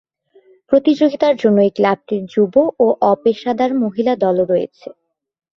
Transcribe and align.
প্রতিযোগিতার 0.71 1.35
জন্য 1.35 1.57
এই 1.61 1.73
ক্লাবটির 1.75 2.23
যুব 2.25 2.53
ও 2.79 2.87
অপেশাদার 3.13 3.71
মহিলা 3.83 4.13
দলও 4.15 4.45
রয়েছে। 4.45 4.87